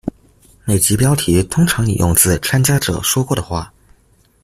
[0.65, 3.71] 每集标题通常引用自参加者说过的话。